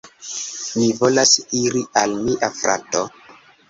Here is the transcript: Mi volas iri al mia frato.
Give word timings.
Mi 0.77 0.87
volas 1.03 1.35
iri 1.61 1.85
al 2.05 2.19
mia 2.27 2.53
frato. 2.61 3.09